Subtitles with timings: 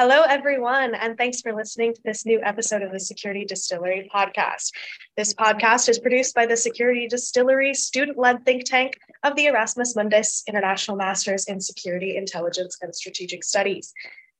[0.00, 4.72] Hello, everyone, and thanks for listening to this new episode of the Security Distillery podcast.
[5.14, 9.94] This podcast is produced by the Security Distillery student led think tank of the Erasmus
[9.94, 13.92] Mundus International Masters in Security, Intelligence, and Strategic Studies.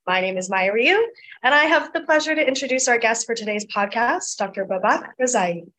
[0.06, 1.04] My name is Maya Rioux,
[1.42, 4.64] and I have the pleasure to introduce our guest for today's podcast, Dr.
[4.64, 5.70] Babak Rezai.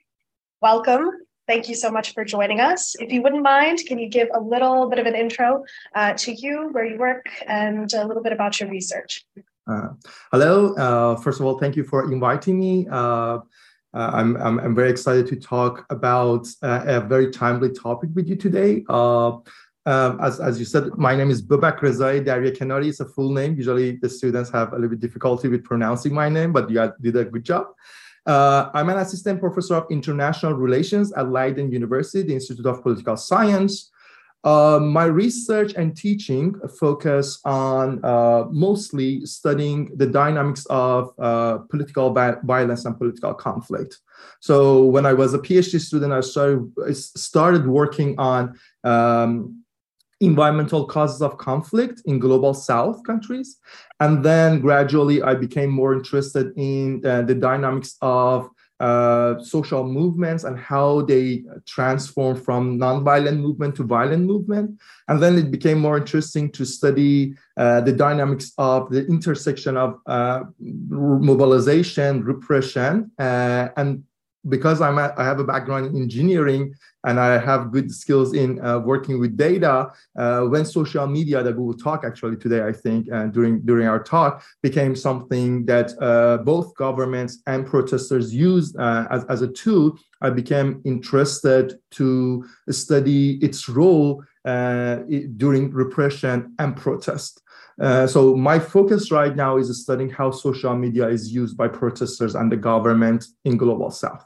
[0.61, 1.09] Welcome.
[1.47, 2.95] Thank you so much for joining us.
[2.99, 5.63] If you wouldn't mind, can you give a little bit of an intro
[5.95, 9.25] uh, to you, where you work, and a little bit about your research?
[9.67, 9.89] Uh,
[10.31, 10.73] hello.
[10.73, 12.87] Uh, first of all, thank you for inviting me.
[12.89, 13.39] Uh,
[13.93, 18.27] uh I'm, I'm, I'm, very excited to talk about uh, a very timely topic with
[18.27, 18.83] you today.
[18.89, 19.37] Uh,
[19.85, 22.87] as, as you said, my name is Babak Rezaeedaryakenari.
[22.87, 23.55] It's a full name.
[23.55, 27.15] Usually the students have a little bit difficulty with pronouncing my name, but you did
[27.15, 27.67] a good job.
[28.25, 33.91] I'm an assistant professor of international relations at Leiden University, the Institute of Political Science.
[34.43, 42.11] Uh, my research and teaching focus on uh, mostly studying the dynamics of uh, political
[42.11, 43.99] violence and political conflict.
[44.39, 49.63] So when I was a PhD student, I started, started working on um,
[50.21, 53.57] environmental causes of conflict in global south countries.
[53.99, 58.49] And then gradually I became more interested in uh, the dynamics of
[58.81, 64.79] uh, social movements and how they transform from nonviolent movement to violent movement.
[65.07, 69.99] And then it became more interesting to study uh, the dynamics of the intersection of
[70.07, 74.03] uh, mobilization, repression, uh, and
[74.49, 78.63] because I'm a, I have a background in engineering and I have good skills in
[78.63, 82.71] uh, working with data, uh, when social media that we will talk actually today, I
[82.71, 85.87] think, uh, during during our talk, became something that
[86.45, 93.67] both governments and protesters used as, as a tool, I became interested to study its
[93.67, 97.41] role during repression and protest.
[97.79, 102.35] Uh, so my focus right now is studying how social media is used by protesters
[102.35, 104.23] and the government in global south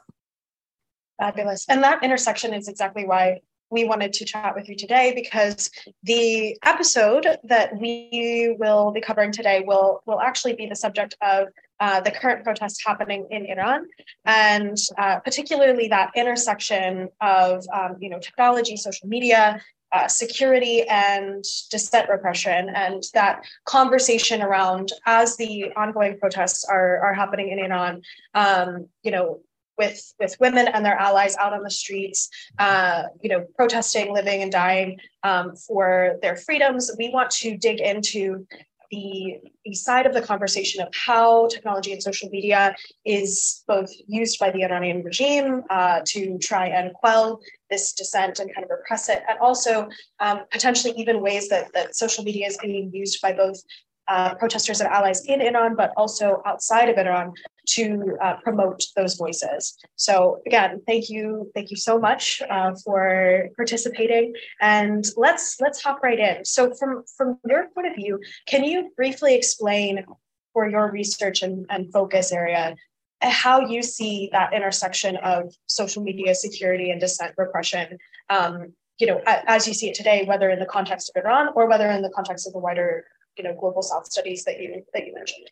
[1.18, 1.64] Fabulous.
[1.68, 3.40] And that intersection is exactly why
[3.70, 5.70] we wanted to chat with you today because
[6.02, 11.48] the episode that we will be covering today will will actually be the subject of
[11.80, 13.86] uh, the current protests happening in Iran,
[14.24, 19.60] and uh, particularly that intersection of um, you know technology, social media,
[19.92, 27.14] uh, security, and dissent repression, and that conversation around as the ongoing protests are are
[27.14, 28.02] happening in Iran.
[28.34, 29.40] Um, you know,
[29.78, 32.28] with with women and their allies out on the streets,
[32.58, 36.90] uh, you know, protesting, living and dying um, for their freedoms.
[36.98, 38.46] We want to dig into
[38.90, 44.38] the, the side of the conversation of how technology and social media is both used
[44.38, 49.08] by the Iranian regime uh, to try and quell this dissent and kind of repress
[49.08, 49.88] it, and also
[50.20, 53.60] um, potentially even ways that, that social media is being used by both
[54.08, 57.32] uh, protesters and allies in Iran, but also outside of Iran
[57.66, 59.76] to uh, promote those voices.
[59.96, 64.34] So again, thank you, thank you so much uh, for participating.
[64.60, 66.44] And let's let's hop right in.
[66.44, 70.04] So from from your point of view, can you briefly explain
[70.52, 72.76] for your research and, and focus area
[73.22, 77.98] how you see that intersection of social media security and dissent repression
[78.30, 81.68] um, you know as you see it today whether in the context of iran or
[81.68, 83.04] whether in the context of the wider
[83.36, 85.46] you know global south studies that you that you mentioned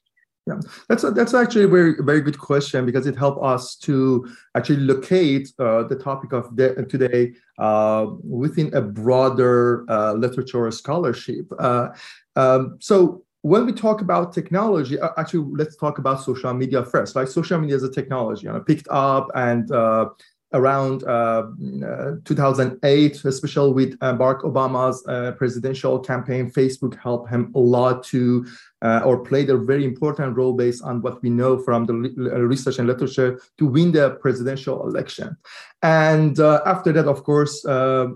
[0.47, 4.29] yeah, that's a, that's actually a very very good question because it helped us to
[4.55, 11.47] actually locate uh, the topic of de- today uh, within a broader uh, literature scholarship.
[11.59, 11.89] Uh,
[12.37, 17.17] um, so when we talk about technology, uh, actually let's talk about social media first.
[17.17, 20.11] Like social media is a technology, you know, picked up and uh,
[20.55, 21.45] around uh,
[21.85, 28.05] uh, 2008, especially with uh, Barack Obama's uh, presidential campaign, Facebook helped him a lot
[28.05, 28.47] to,
[28.81, 32.39] uh, or played a very important role based on what we know from the uh,
[32.39, 35.37] research and literature to win the presidential election.
[35.83, 38.15] And after that, of course, Iranian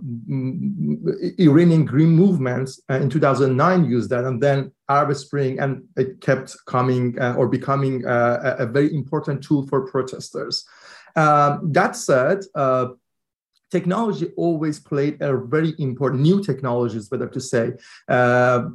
[1.84, 7.46] Green movements in 2009 used that, and then Arab Spring, and it kept coming or
[7.46, 10.64] becoming a very important tool for protesters.
[11.16, 12.88] Um, that said, uh,
[13.70, 17.72] technology always played a very important new technologies better to say
[18.08, 18.68] uh,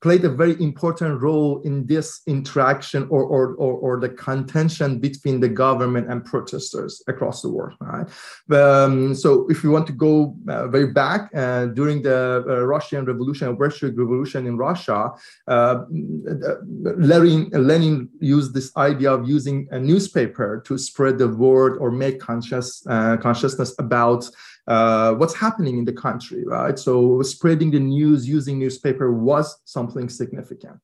[0.00, 5.38] played a very important role in this interaction or, or, or, or, the contention between
[5.38, 8.08] the government and protesters across the world right?
[8.50, 13.04] Um, so if you want to go uh, very back uh, during the uh, russian
[13.04, 15.10] revolution bolshevik revolution in russia
[15.46, 21.90] uh, lenin, lenin used this idea of using a newspaper to spread the word or
[21.90, 24.28] make conscious uh, consciousness about
[24.66, 26.78] uh, what's happening in the country, right?
[26.78, 30.78] So spreading the news using newspaper was something significant.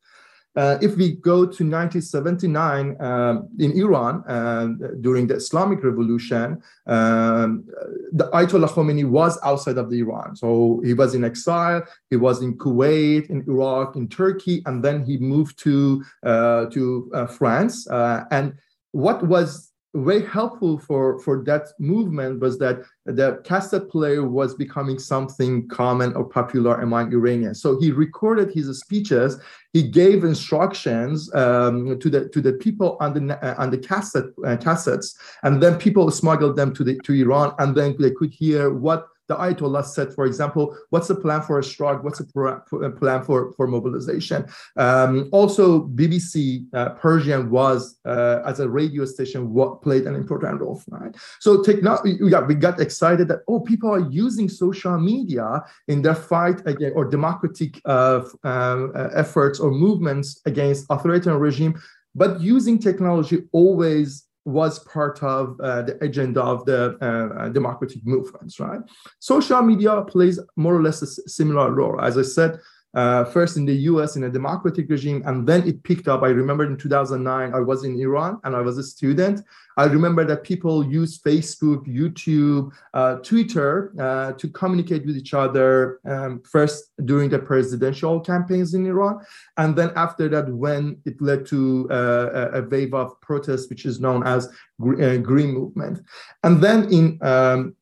[0.58, 4.66] uh, if we go to 1979 um, in Iran uh,
[5.00, 7.64] during the Islamic Revolution, um,
[8.12, 10.34] the Ayatollah Khomeini was outside of the Iran.
[10.34, 11.84] So he was in exile.
[12.10, 17.08] He was in Kuwait, in Iraq, in Turkey, and then he moved to uh, to
[17.14, 17.88] uh, France.
[17.88, 18.54] Uh, and
[18.90, 19.70] what was
[20.04, 26.14] very helpful for for that movement was that the cassette player was becoming something common
[26.14, 27.60] or popular among Iranians.
[27.62, 29.40] So he recorded his speeches.
[29.72, 34.30] He gave instructions um, to the to the people on the uh, on the cassette
[34.46, 38.32] uh, cassettes, and then people smuggled them to the to Iran, and then they could
[38.32, 42.02] hear what the Ayatollah said, for example, what's the plan for a strike?
[42.02, 44.46] What's the plan for, for mobilization?
[44.76, 50.60] Um, also, BBC uh, Persian was, uh, as a radio station, what played an important
[50.60, 51.14] role, right?
[51.40, 56.14] So technology, yeah, we got excited that, oh, people are using social media in their
[56.14, 61.80] fight against, or democratic uh, uh, efforts or movements against authoritarian regime,
[62.14, 68.04] but using technology always was part of uh, the agenda of the uh, uh, democratic
[68.06, 68.80] movements, right?
[69.18, 72.00] Social media plays more or less a similar role.
[72.00, 72.58] As I said,
[72.94, 76.22] uh, first in the US in a democratic regime, and then it picked up.
[76.22, 79.42] I remember in 2009, I was in Iran and I was a student.
[79.76, 86.00] I remember that people use Facebook, YouTube, uh, Twitter uh, to communicate with each other,
[86.04, 89.20] um, first during the presidential campaigns in Iran.
[89.56, 94.00] And then after that, when it led to uh, a wave of protests, which is
[94.00, 96.00] known as uh, Green Movement.
[96.42, 97.76] And then in um,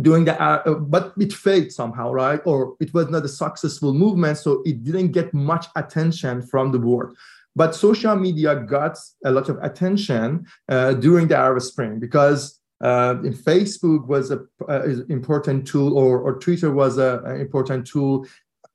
[0.00, 2.40] doing the uh, uh, but it failed somehow right?
[2.44, 6.78] Or it was not a successful movement so it didn't get much attention from the
[6.78, 7.14] board.
[7.54, 13.14] But social media got a lot of attention uh, during the arab spring because uh,
[13.48, 14.40] facebook was a,
[15.08, 18.26] important tool or, or twitter was an important tool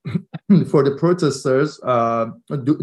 [0.72, 2.26] for the protesters uh,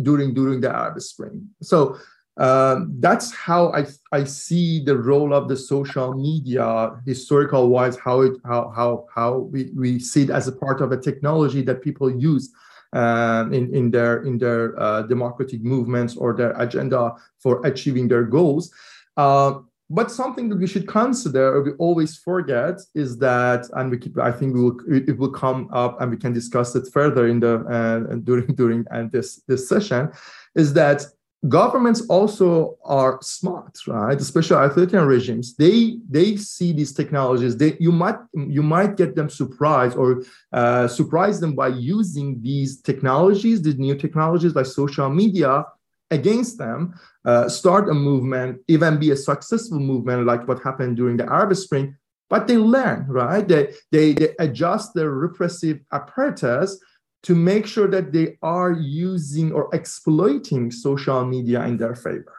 [0.02, 1.48] during during the arab spring.
[1.62, 1.98] So
[2.38, 8.20] um, that's how I, I see the role of the social media historical wise how
[8.20, 11.82] it how how how we, we see it as a part of a technology that
[11.82, 12.52] people use
[12.92, 18.24] um, in in their in their uh, democratic movements or their agenda for achieving their
[18.24, 18.72] goals.
[19.16, 19.58] Uh,
[19.90, 24.18] but something that we should consider or we always forget is that and we keep
[24.18, 27.40] i think we will it will come up and we can discuss it further in
[27.40, 30.10] the uh, during during uh, this this session
[30.54, 31.06] is that
[31.46, 34.20] governments also are smart right?
[34.20, 39.28] Especially authoritarian regimes they they see these technologies they you might you might get them
[39.28, 45.64] surprised or uh, surprise them by using these technologies these new technologies like social media
[46.10, 46.94] against them.
[47.24, 51.54] Uh, start a movement even be a successful movement like what happened during the arab
[51.54, 51.94] spring
[52.30, 53.46] but they learn right?
[53.46, 56.78] They they, they adjust their repressive apparatus
[57.22, 62.34] to make sure that they are using or exploiting social media in their favor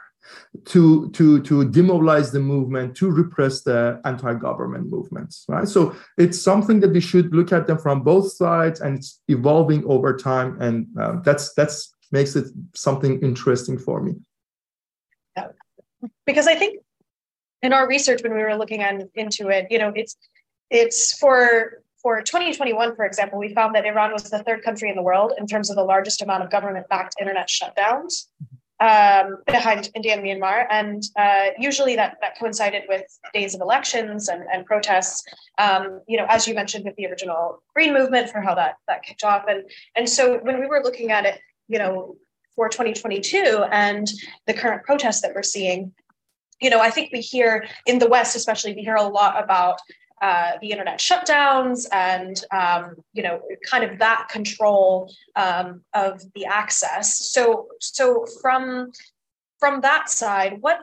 [0.66, 5.68] to to to demobilize the movement to repress the anti-government movements right?
[5.68, 9.84] So it's something that we should look at them from both sides and it's evolving
[9.86, 14.16] over time and um, that's that's makes it something interesting for me.
[16.26, 16.82] Because i think
[17.62, 20.16] in our research when we were looking on, into it you know it's
[20.70, 24.96] it's for for 2021, for example, we found that Iran was the third country in
[24.96, 28.28] the world in terms of the largest amount of government backed internet shutdowns
[28.80, 30.66] um, behind India and Myanmar.
[30.70, 33.04] And uh, usually that, that coincided with
[33.34, 35.24] days of elections and, and protests,
[35.58, 39.04] um, you know, as you mentioned with the original Green Movement for how that, that
[39.04, 39.44] kicked off.
[39.50, 42.16] And, and so when we were looking at it, you know,
[42.56, 44.08] for 2022 and
[44.48, 45.94] the current protests that we're seeing,
[46.62, 49.80] you know, I think we hear in the West, especially, we hear a lot about
[50.22, 56.46] uh, the internet shutdowns and um, you know kind of that control um, of the
[56.46, 57.32] access.
[57.32, 58.92] So so from
[59.60, 60.80] from that side what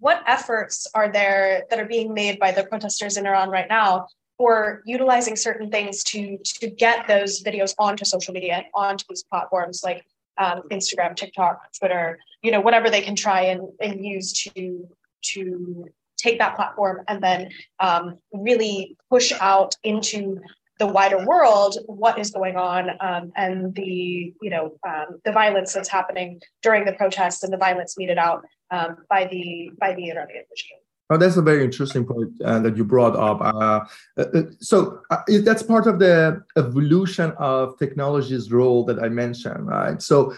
[0.00, 4.06] what efforts are there that are being made by the protesters in iran right now
[4.36, 9.24] for utilizing certain things to to get those videos onto social media and onto these
[9.24, 10.04] platforms like
[10.38, 14.88] um, instagram tiktok twitter you know whatever they can try and, and use to
[15.22, 15.86] to
[16.18, 20.38] take that platform and then um, really push out into
[20.78, 25.72] the wider world what is going on um, and the you know um, the violence
[25.72, 30.10] that's happening during the protests and the violence meted out um, by the by the
[30.10, 30.78] Iranian regime.
[31.10, 33.40] Oh, that's a very interesting point uh, that you brought up.
[33.40, 33.86] Uh,
[34.18, 39.66] uh, uh so uh, that's part of the evolution of technology's role that I mentioned,
[39.66, 40.02] right?
[40.02, 40.34] So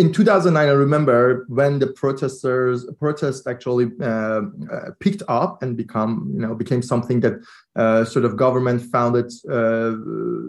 [0.00, 4.40] in 2009, I remember when the protesters protest actually uh,
[4.72, 7.34] uh, picked up and become you know became something that
[7.76, 9.92] uh, sort of government found it uh,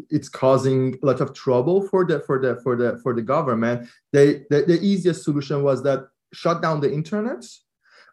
[0.09, 3.89] it's causing a lot of trouble for the for the for the for the government.
[4.13, 7.43] They the, the easiest solution was that shut down the internet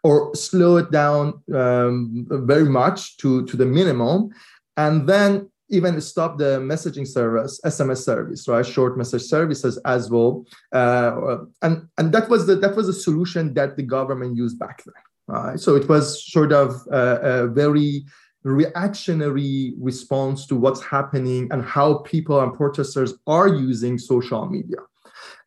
[0.02, 4.30] or slow it down um, very much to to the minimum,
[4.76, 8.64] and then even stop the messaging service, SMS service, right?
[8.64, 10.46] Short message services as well.
[10.72, 14.82] Uh, and, and that was the that was a solution that the government used back
[14.84, 14.94] then.
[15.26, 15.60] Right?
[15.60, 18.04] So it was sort of a, a very
[18.44, 24.78] reactionary response to what's happening and how people and protesters are using social media.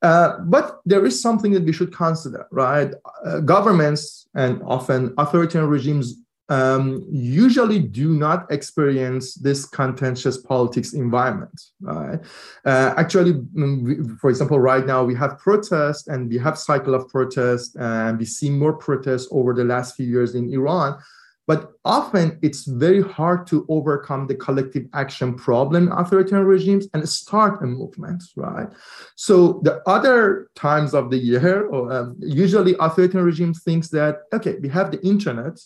[0.01, 2.93] Uh, but there is something that we should consider, right?
[3.23, 6.15] Uh, governments and often authoritarian regimes
[6.50, 11.62] um, usually do not experience this contentious politics environment.
[11.79, 12.19] Right?
[12.65, 17.07] Uh, actually, mm, for example, right now we have protests and we have cycle of
[17.07, 21.00] protests and we see more protests over the last few years in Iran.
[21.48, 27.62] But often it's very hard to overcome the collective action problem authoritarian regimes and start
[27.63, 28.69] a movement, right?
[29.15, 34.60] So the other times of the year, or, um, usually authoritarian regimes thinks that, okay,
[34.62, 35.60] we have the internet,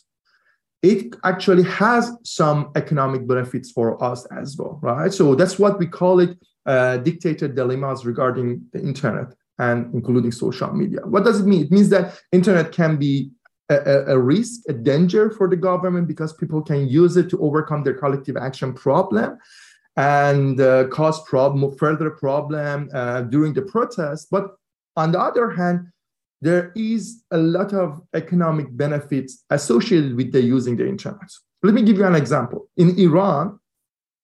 [0.86, 5.12] it actually has some economic benefits for us as well, right?
[5.12, 10.72] So that's what we call it uh, dictator dilemmas regarding the internet and including social
[10.74, 11.02] media.
[11.06, 11.64] What does it mean?
[11.66, 13.32] It means that internet can be
[13.70, 17.84] a, a, risk, a danger for the government because people can use it to overcome
[17.84, 19.40] their collective action problem
[19.98, 24.28] and uh, cause problem, further problem uh, during the protest.
[24.30, 24.52] But
[24.96, 25.88] on the other hand,
[26.46, 31.30] there is a lot of economic benefits associated with the using the internet.
[31.64, 32.70] Let me give you an example.
[32.78, 33.60] In Iran,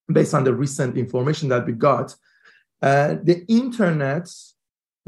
[0.07, 2.15] based on the recent information that we got,
[2.83, 4.29] uh, the internet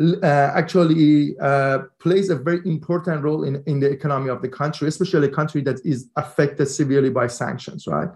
[0.01, 0.25] uh,
[0.61, 5.27] actually uh, plays a very important role in, in the economy of the country, especially
[5.27, 8.09] a country that is affected severely by sanctions, right?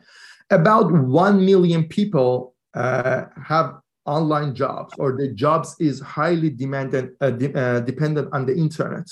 [0.50, 3.76] About 1 million people uh, have
[4.08, 9.08] online jobs or the jobs is highly demanded, uh, de- uh, dependent on the internet.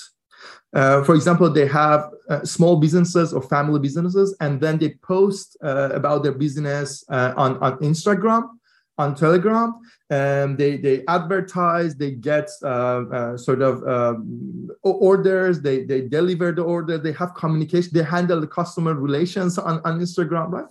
[0.74, 5.58] Uh, for example, they have uh, small businesses or family businesses, and then they post
[5.64, 8.50] uh, about their business uh, on, on Instagram,
[8.98, 9.74] on Telegram.
[10.10, 17.14] they, they advertise, they get sort of um, orders, they, they deliver the order, they
[17.14, 20.66] have communication, they handle the customer relations on, on Instagram, right?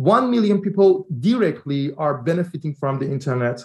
[0.00, 3.60] 1 million people directly are benefiting from the internet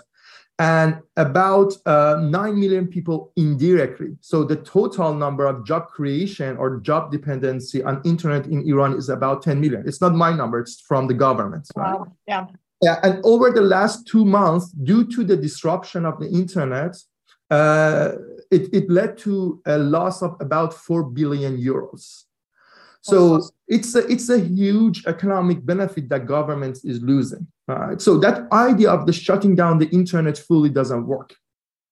[0.59, 4.17] and about uh, 9 million people indirectly.
[4.19, 9.07] So the total number of job creation or job dependency on internet in Iran is
[9.07, 9.83] about 10 million.
[9.87, 11.69] It's not my number, it's from the government.
[11.73, 11.93] Right?
[11.93, 12.11] Wow.
[12.27, 12.47] Yeah.
[12.81, 16.97] Yeah, and over the last two months, due to the disruption of the internet,
[17.49, 18.11] uh,
[18.51, 22.24] it, it led to a loss of about 4 billion euros.
[23.05, 27.45] So it's a, it's a huge economic benefit that government is losing.
[27.67, 28.01] Right?
[28.01, 31.35] So that idea of the shutting down the internet fully doesn't work.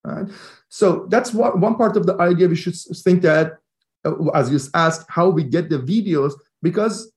[0.03, 0.27] Right?
[0.69, 3.59] So that's what one part of the idea we should think that,
[4.03, 7.11] uh, as you asked, how we get the videos because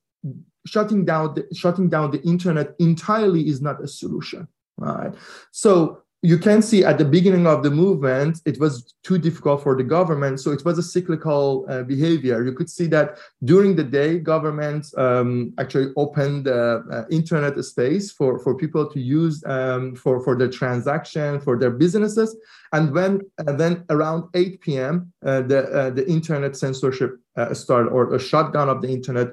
[0.67, 4.47] shutting down the, shutting down the internet entirely is not a solution.
[4.77, 5.13] Right?
[5.51, 9.77] So you can see at the beginning of the movement, it was too difficult for
[9.77, 10.41] the government.
[10.41, 12.43] So it was a cyclical uh, behavior.
[12.43, 18.11] You could see that during the day, governments um, actually opened the uh, internet space
[18.11, 22.35] for, for people to use um, for, for their transaction, for their businesses.
[22.73, 27.87] And when uh, then around 8 p.m., uh, the, uh, the internet censorship uh, started
[27.91, 29.29] or a shutdown of the internet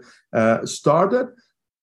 [0.65, 1.27] started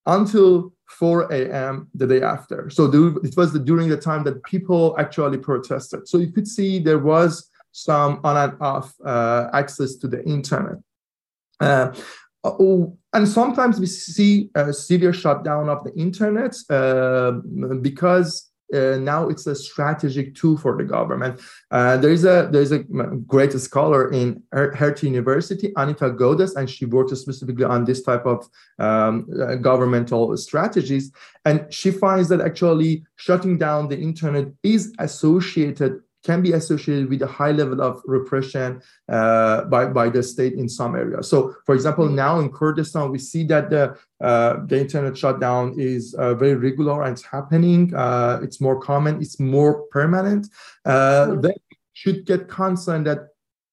[0.05, 1.87] until 4 a.m.
[1.95, 2.69] the day after.
[2.69, 2.85] So
[3.23, 6.07] it was the, during the time that people actually protested.
[6.07, 10.77] So you could see there was some on and off uh, access to the internet.
[11.59, 11.93] Uh,
[12.43, 17.31] oh, and sometimes we see a severe shutdown of the internet uh,
[17.81, 21.39] because uh, now it's a strategic tool for the government.
[21.71, 26.69] Uh, there is a there is a great scholar in Hertie University, Anita Gohdes, and
[26.69, 28.49] she works specifically on this type of
[28.79, 31.11] um, uh, governmental strategies.
[31.45, 37.21] And she finds that actually shutting down the internet is associated can be associated with
[37.21, 41.27] a high level of repression uh, by, by the state in some areas.
[41.27, 42.15] So, for example, mm-hmm.
[42.15, 47.03] now in Kurdistan, we see that the, uh, the internet shutdown is uh, very regular
[47.03, 47.93] and it's happening.
[47.95, 50.47] Uh, it's more common, it's more permanent.
[50.85, 50.91] Uh,
[51.27, 51.41] mm-hmm.
[51.41, 51.53] Then
[51.93, 53.31] should get concerned that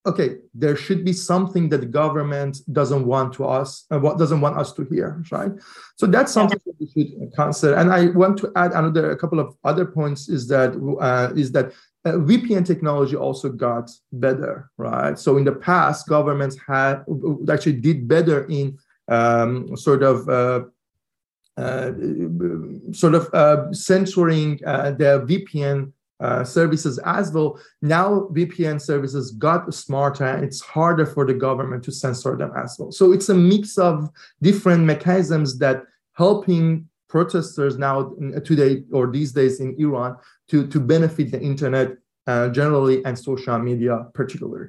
[0.09, 4.41] okay, there should be something that the government doesn't want to us, uh, what doesn't
[4.41, 5.53] want us to hear, right?
[5.97, 7.75] So that's something that we should consider.
[7.75, 11.53] And I want to add another a couple of other points is that uh, is
[11.53, 11.73] that
[12.05, 15.19] uh, VPN technology also got better, right?
[15.19, 17.05] So in the past, governments had
[17.51, 18.79] actually did better in
[19.09, 20.65] um, sort of uh,
[21.57, 21.93] uh,
[22.93, 27.59] sort of uh, censoring uh, the VPN uh, services as well.
[27.83, 32.77] Now VPN services got smarter and it's harder for the government to censor them as
[32.79, 32.93] well.
[32.93, 34.09] So it's a mix of
[34.43, 40.17] different mechanisms that helping protesters now today or these days in Iran
[40.49, 41.97] to, to benefit the internet
[42.27, 44.69] uh, generally and social media particularly.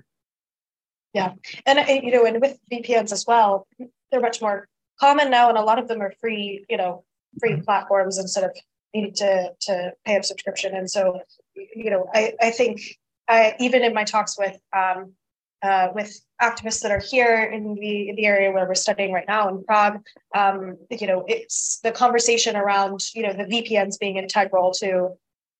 [1.14, 1.34] Yeah,
[1.66, 3.68] and uh, you know, and with VPNs as well,
[4.12, 4.68] they're much more
[5.00, 6.66] common now, and a lot of them are free.
[6.70, 7.04] You know,
[7.40, 8.52] free platforms instead of
[8.94, 10.76] needing to to pay a subscription.
[10.76, 11.20] And so,
[11.56, 12.82] you know, I I think
[13.28, 15.14] I even in my talks with um,
[15.62, 19.50] uh, with activists that are here in the the area where we're studying right now
[19.50, 20.02] in Prague,
[20.36, 25.12] um, you know, it's the conversation around you know the VPNs being integral to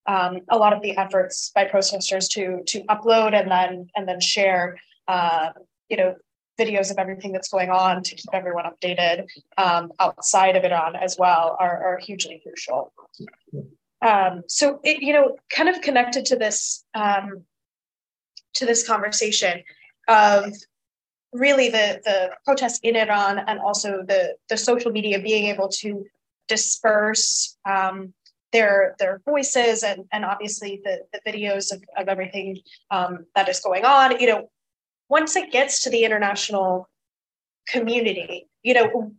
[0.08, 4.20] um, a lot of the efforts by protesters to to upload and then and then
[4.20, 4.78] share
[5.08, 5.50] uh,
[5.90, 6.16] you know
[6.60, 9.26] videos of everything that's going on to keep everyone updated
[9.58, 12.92] um, outside of Iran as well are, are hugely crucial.
[14.02, 17.44] Um, so it, you know, kind of connected to this um,
[18.56, 19.64] to this conversation
[20.10, 20.54] of
[21.32, 26.06] really the the protests in Iran and also the the social media being able to
[26.48, 28.14] disperse um,
[28.52, 32.58] their their voices and and obviously the the videos of, of everything
[32.92, 34.20] um, that is going on.
[34.20, 34.50] You know
[35.10, 36.88] once it gets to the international
[37.68, 39.12] community you know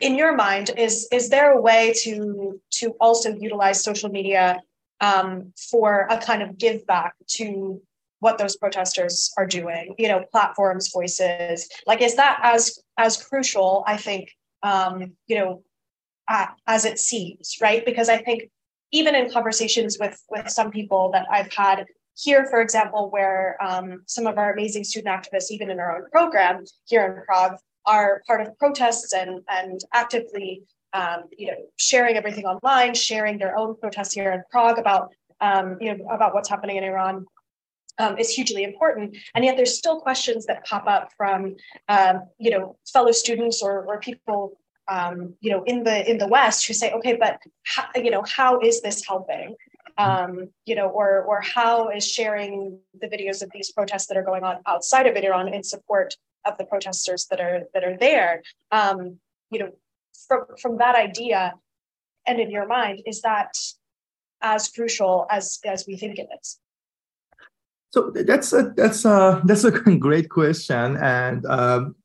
[0.00, 4.60] in your mind is is there a way to to also utilize social media
[5.00, 7.80] um, for a kind of give back to
[8.20, 13.84] what those protesters are doing you know platforms voices like is that as as crucial
[13.86, 14.30] i think
[14.62, 15.62] um, you know
[16.28, 17.84] uh, as it seems, right?
[17.84, 18.50] Because I think
[18.92, 24.02] even in conversations with with some people that I've had here, for example, where um,
[24.06, 28.22] some of our amazing student activists, even in our own program here in Prague, are
[28.26, 33.76] part of protests and and actively, um, you know, sharing everything online, sharing their own
[33.76, 37.26] protests here in Prague about um, you know about what's happening in Iran.
[37.98, 41.56] Um, is hugely important, and yet there's still questions that pop up from
[41.88, 46.28] um, you know fellow students or, or people um, you know, in the in the
[46.28, 49.56] West who say, okay, but how, you know, how is this helping?
[49.98, 54.22] Um, you know, or or how is sharing the videos of these protests that are
[54.22, 58.42] going on outside of Iran in support of the protesters that are that are there?
[58.70, 59.18] Um,
[59.50, 59.72] you know,
[60.28, 61.54] from from that idea,
[62.26, 63.56] and in your mind, is that
[64.40, 66.58] as crucial as as we think it is?
[67.96, 69.70] So that's a that's a that's a
[70.06, 71.96] great question, and um,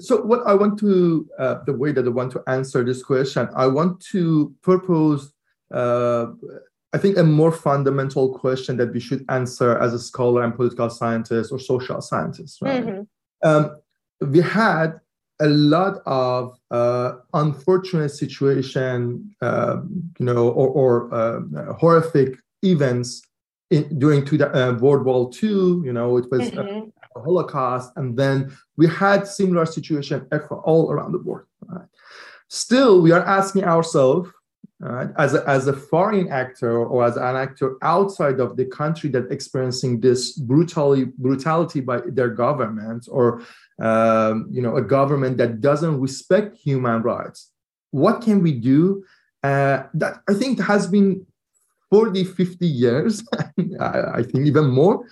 [0.00, 3.48] so what I want to, uh, the way that I want to answer this question,
[3.54, 5.32] I want to propose,
[5.72, 6.26] uh,
[6.92, 10.90] I think, a more fundamental question that we should answer as a scholar and political
[10.90, 12.60] scientist or social scientist.
[12.60, 12.84] Right?
[12.84, 13.48] Mm-hmm.
[13.48, 13.76] Um,
[14.20, 14.98] we had
[15.38, 19.76] a lot of uh, unfortunate situation, uh,
[20.18, 23.22] you know, or, or uh, horrific events
[23.70, 25.48] in, during two, uh, World War II.
[25.48, 26.88] You know, it was mm-hmm.
[27.20, 30.26] Holocaust, and then we had similar situation
[30.64, 31.46] all around the world.
[31.66, 31.86] Right?
[32.48, 34.30] Still, we are asking ourselves,
[34.78, 39.10] right, as, a, as a foreign actor or as an actor outside of the country
[39.10, 43.42] that experiencing this brutality brutality by their government or
[43.82, 47.50] um, you know a government that doesn't respect human rights,
[47.90, 49.04] what can we do?
[49.42, 51.26] Uh, that I think has been
[51.90, 53.22] 40, 50 years,
[53.80, 55.06] I think even more,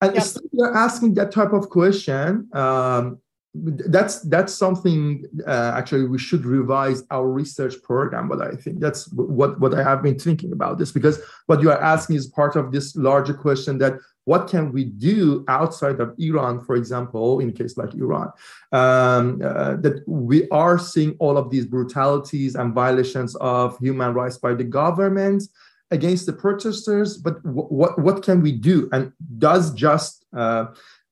[0.00, 0.26] and yep.
[0.52, 3.18] you're asking that type of question um,
[3.54, 9.10] that's that's something uh, actually we should revise our research program but i think that's
[9.12, 12.56] what what i have been thinking about this because what you are asking is part
[12.56, 13.94] of this larger question that
[14.26, 18.30] what can we do outside of iran for example in a case like iran
[18.72, 24.36] um, uh, that we are seeing all of these brutalities and violations of human rights
[24.36, 25.42] by the government
[25.90, 28.88] against the protesters, but what what can we do?
[28.92, 30.66] And does just uh,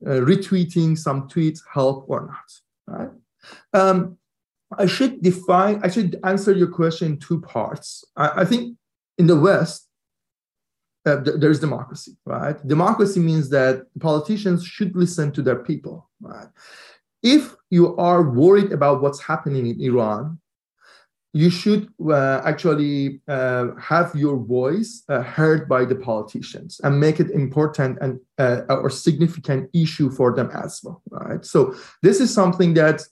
[0.07, 2.49] uh, retweeting some tweets help or not?
[2.87, 3.11] Right.
[3.73, 4.19] Um,
[4.77, 5.81] I should define.
[5.83, 8.05] I should answer your question in two parts.
[8.17, 8.77] I, I think
[9.17, 9.89] in the West,
[11.07, 12.57] uh, th- there's democracy, right?
[12.67, 16.49] Democracy means that politicians should listen to their people, right?
[17.23, 20.39] If you are worried about what's happening in Iran,
[21.37, 27.21] you should uh, actually uh, have your voice uh, heard by the politicians and make
[27.21, 31.45] it important and uh, or significant issue for them as well right?
[31.45, 33.03] So this is something that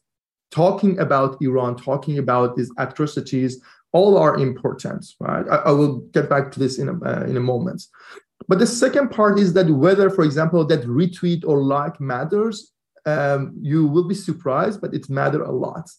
[0.50, 3.60] talking about iran talking about these atrocities
[3.92, 5.46] all are important right?
[5.54, 7.82] I, I will get back to this in a, uh, in a moment.
[8.48, 12.73] But the second part is that whether, for example, that retweet or like matters,
[13.06, 15.90] um, you will be surprised, but it matter a lot.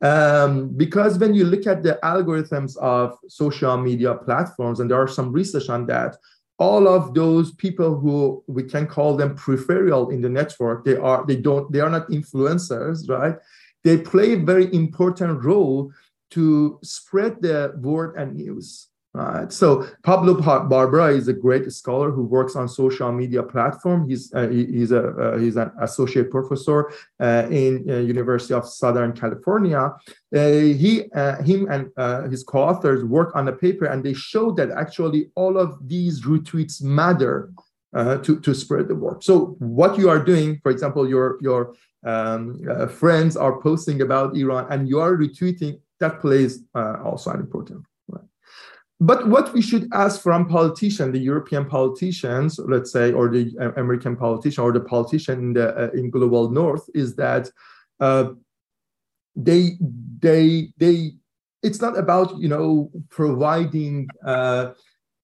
[0.00, 5.08] Um, because when you look at the algorithms of social media platforms, and there are
[5.08, 6.16] some research on that,
[6.58, 11.24] all of those people who we can call them peripheral in the network, they are
[11.26, 13.36] they don't they are not influencers, right?
[13.84, 15.92] They play a very important role
[16.30, 18.88] to spread the word and news.
[19.16, 19.50] Right.
[19.50, 24.06] So Pablo Barberá is a great scholar who works on social media platform.
[24.06, 29.14] He's uh, he's a uh, he's an associate professor uh, in uh, University of Southern
[29.14, 29.90] California.
[30.36, 30.48] Uh,
[30.82, 35.30] he uh, him and his co-authors work on a paper, and they show that actually
[35.34, 37.50] all of these retweets matter
[37.94, 39.24] to to spread the word.
[39.24, 41.74] So what you are doing, for example, your your
[42.04, 45.80] um, friends are posting about Iran, and you are retweeting.
[46.00, 47.86] That plays also an important
[49.00, 54.16] but what we should ask from politicians, the European politicians, let's say, or the American
[54.16, 57.50] politician, or the politician in the uh, in global north, is that
[58.00, 58.30] uh,
[59.34, 59.76] they
[60.20, 61.12] they they.
[61.62, 64.72] It's not about you know providing uh,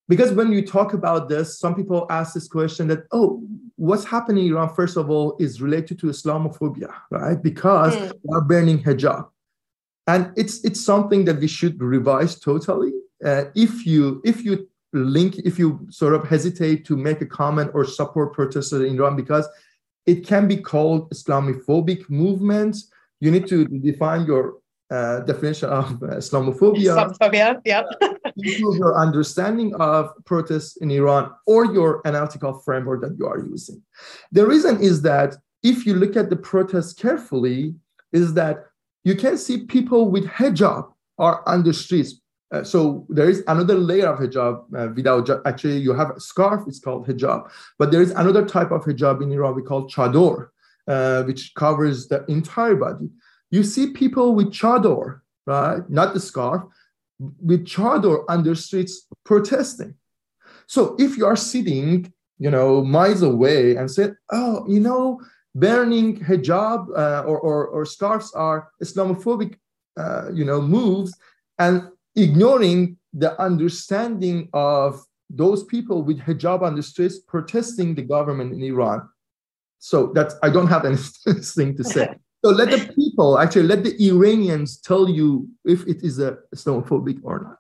[0.07, 3.43] because when you talk about this, some people ask this question that oh,
[3.77, 4.75] what's happening in Iran?
[4.75, 7.43] First of all, is related to Islamophobia, right?
[7.43, 8.11] Because mm.
[8.11, 9.29] they are burning hijab,
[10.07, 12.93] and it's it's something that we should revise totally
[13.25, 17.71] uh, if you if you link if you sort of hesitate to make a comment
[17.75, 19.49] or support protesters in Iran because
[20.07, 22.77] it can be called Islamophobic movement.
[23.21, 24.59] You need to define your
[24.91, 26.95] uh, definition of Islamophobia.
[26.97, 27.83] Islamophobia, yeah.
[28.37, 33.81] improve your understanding of protests in Iran or your analytical framework that you are using.
[34.33, 37.75] The reason is that if you look at the protests carefully,
[38.13, 38.67] is that
[39.05, 42.21] you can see people with hijab are on the streets
[42.53, 46.65] uh, so there is another layer of hijab uh, without actually you have a scarf
[46.67, 50.53] it's called hijab but there is another type of hijab in iran we call chador
[50.89, 53.09] uh, which covers the entire body.
[53.51, 56.63] You see people with chador right not the scarf
[57.41, 59.95] with chador on the streets protesting.
[60.67, 65.21] So if you are sitting you know miles away and said oh you know
[65.55, 69.57] burning hijab uh, or, or, or scarves are islamophobic
[69.97, 71.15] uh, you know moves
[71.59, 78.53] and ignoring the understanding of those people with hijab on the streets protesting the government
[78.53, 79.09] in Iran.
[79.79, 80.85] So that's I don't have
[81.27, 82.15] anything to say.
[82.45, 87.21] So let the people actually let the Iranians tell you if it is a Islamophobic
[87.23, 87.57] or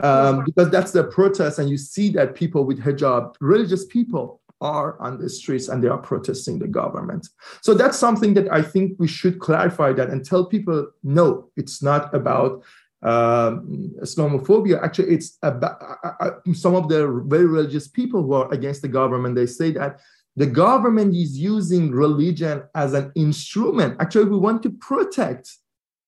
[0.00, 4.40] not, um, because that's the protest, and you see that people with hijab, religious people,
[4.62, 7.28] are on the streets and they are protesting the government.
[7.62, 11.82] So that's something that I think we should clarify that and tell people no, it's
[11.82, 12.62] not about
[13.02, 15.76] um, Islamophobia, actually, it's about
[16.20, 19.34] uh, some of the very religious people who are against the government.
[19.34, 20.00] They say that
[20.36, 23.96] the government is using religion as an instrument.
[24.00, 25.50] Actually, we want to protect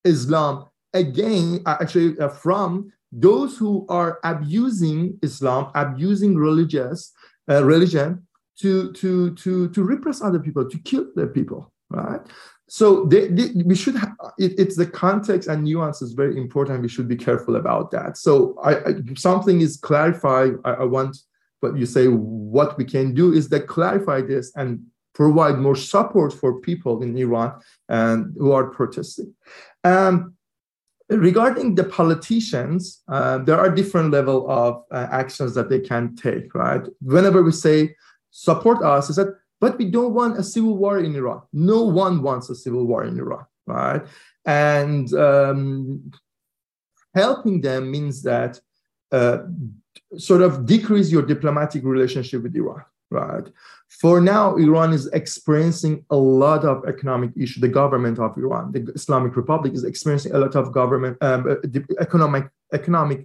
[0.04, 7.12] Islam again, uh, actually, uh, from those who are abusing Islam, abusing religious
[7.50, 8.26] uh, religion
[8.61, 12.20] to to to to repress other people, to kill their people, right?
[12.68, 16.83] So they, they, we should have it, it's the context and nuance is very important.
[16.83, 18.16] We should be careful about that.
[18.16, 21.16] So I, I something is clarified I, I, want
[21.61, 24.83] but you say what we can do is that clarify this and
[25.14, 27.53] provide more support for people in iran
[27.88, 29.35] and who are protesting.
[29.85, 30.35] Um,
[31.11, 36.55] regarding the politicians uh, there are different level of uh, actions that they can take
[36.55, 36.83] right?
[37.03, 37.94] Whenever we say
[38.31, 41.40] support us is that but we don't want a civil war in Iran.
[41.72, 43.46] No one wants a civil war in Iran,
[43.79, 44.03] right?
[44.44, 46.11] And um,
[47.14, 48.53] helping them means that
[49.18, 49.38] uh,
[50.18, 53.46] sort of decrease your diplomatic relationship with Iran, right?
[53.88, 57.62] For now, Iran is experiencing a lot of economic issues.
[57.62, 61.81] The government of Iran, the Islamic Republic, is experiencing a lot of government um, uh,
[62.07, 62.44] economic
[62.81, 63.20] economic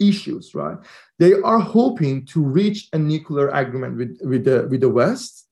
[0.00, 0.78] issues, right?
[1.20, 5.44] They are hoping to reach a nuclear agreement with, with the with the West,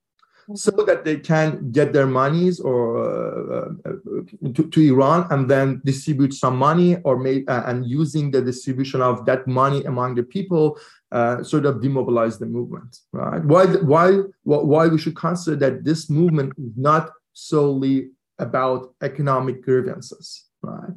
[0.54, 5.80] so that they can get their monies or uh, uh, to, to, Iran and then
[5.84, 10.22] distribute some money or make uh, and using the distribution of that money among the
[10.22, 10.78] people
[11.12, 13.44] uh, sort of demobilize the movement right?
[13.44, 20.46] Why why why we should consider that this movement is not solely about economic grievances
[20.62, 20.92] right?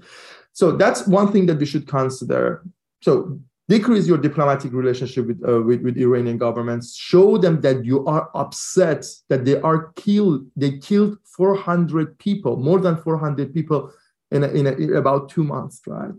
[0.53, 2.63] So that's one thing that we should consider.
[3.01, 6.95] So decrease your diplomatic relationship with, uh, with, with Iranian governments.
[6.95, 10.45] Show them that you are upset that they are killed.
[10.55, 13.91] They killed 400 people, more than 400 people
[14.31, 16.11] in, a, in, a, in about two months, right?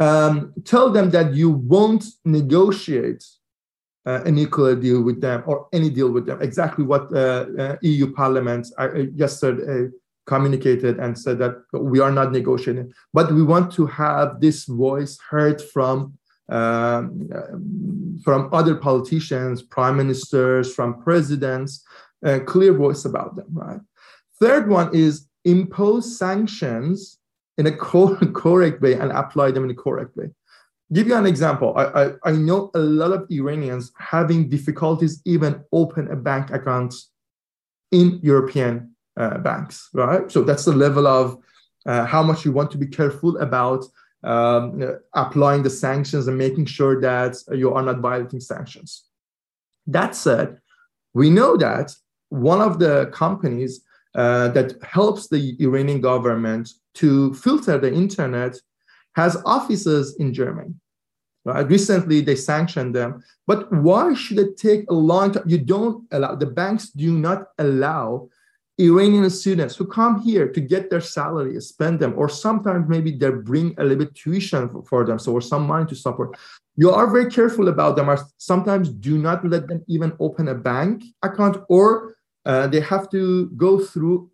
[0.00, 3.24] Um, tell them that you won't negotiate
[4.06, 6.42] uh, a nuclear deal with them or any deal with them.
[6.42, 9.90] Exactly what uh, uh, EU Parliament uh, yesterday
[10.26, 15.18] communicated and said that we are not negotiating, but we want to have this voice
[15.30, 16.14] heard from
[16.48, 21.84] from other politicians, prime ministers, from presidents,
[22.22, 23.46] a clear voice about them.
[23.52, 23.80] Right.
[24.40, 27.18] Third one is impose sanctions
[27.58, 30.30] in a correct way and apply them in a correct way
[30.92, 31.74] give you an example.
[31.76, 36.94] I, I, I, know a lot of Iranians having difficulties even open a bank account
[37.90, 40.30] in European uh, banks, right?
[40.30, 41.38] So that's the level of
[41.86, 43.84] uh, how much you want to be careful about
[44.24, 49.04] um, applying the sanctions and making sure that you are not violating sanctions.
[49.86, 50.58] That said,
[51.12, 51.94] we know that
[52.30, 53.82] one of the companies
[54.14, 58.56] uh, that helps the Iranian government to filter the internet
[59.14, 60.74] has offices in Germany.
[61.44, 61.68] Right?
[61.68, 63.22] Recently, they sanctioned them.
[63.46, 65.44] But why should it take a long time?
[65.46, 68.30] You don't allow, the banks do not allow
[68.78, 73.30] Iranian students who come here to get their salary, spend them, or sometimes maybe they
[73.30, 76.36] bring a little bit tuition for, for them, so or some money to support.
[76.76, 80.54] You are very careful about them, or sometimes do not let them even open a
[80.54, 84.30] bank account, or uh, they have to go through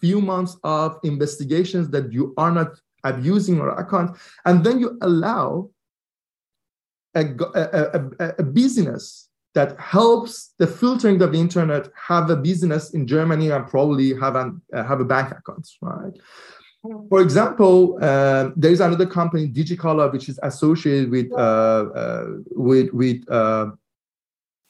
[0.00, 5.68] few months of investigations that you are not abusing your account, and then you allow
[7.14, 12.94] a, a, a, a business that helps the filtering of the internet have a business
[12.94, 16.12] in Germany and probably have an uh, have a bank account, right?
[16.84, 17.08] Hmm.
[17.08, 22.92] For example, uh, there is another company, Digikala, which is associated with uh, uh with
[22.92, 23.70] with uh,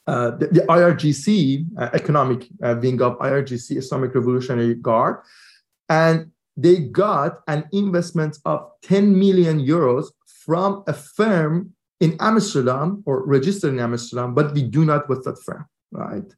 [0.08, 1.64] uh, the, the, IRGC,
[1.94, 5.18] economic wing of IRGC, Islamic Revolutionary Guard,
[5.88, 10.06] and they got an investment of 10 million euros
[10.44, 15.40] from a firm in Amsterdam or registered in Amsterdam, but we do not with that
[15.40, 16.28] firm, right?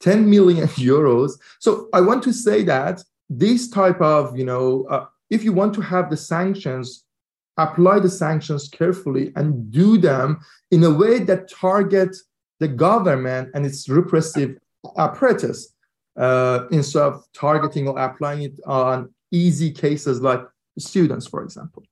[0.00, 1.32] 10 million euros.
[1.58, 5.72] So I want to say that this type of, you know, uh, if you want
[5.74, 7.04] to have the sanctions,
[7.56, 10.40] apply the sanctions carefully and do them
[10.70, 12.14] in a way that target
[12.60, 14.58] the government and its repressive
[14.98, 15.74] apparatus
[16.18, 20.42] uh, instead of targeting or applying it on easy cases like
[20.78, 21.82] students, for example.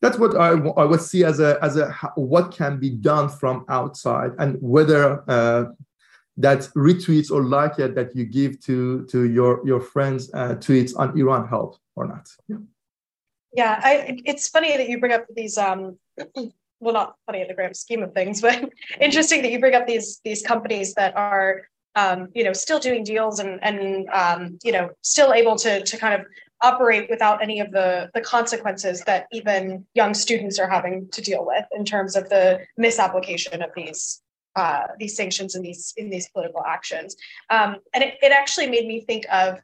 [0.00, 3.64] That's what I, I would see as a as a what can be done from
[3.68, 5.64] outside, and whether uh,
[6.36, 10.92] that retweets or like it that you give to to your your friends uh, tweets
[10.96, 12.28] on Iran help or not.
[12.48, 12.56] Yeah,
[13.54, 13.80] yeah.
[13.82, 15.58] I, it's funny that you bring up these.
[15.58, 15.98] Um,
[16.80, 19.86] well, not funny in the grand scheme of things, but interesting that you bring up
[19.86, 21.62] these these companies that are
[21.94, 25.96] um, you know still doing deals and and um, you know still able to to
[25.96, 26.26] kind of
[26.62, 31.44] operate without any of the the consequences that even young students are having to deal
[31.44, 34.22] with in terms of the misapplication of these
[34.56, 37.16] uh, these sanctions and these in these political actions.
[37.50, 39.60] Um, and it, it actually made me think of